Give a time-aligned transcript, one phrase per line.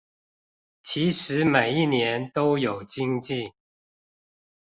[0.81, 3.51] 其實每一年都有精進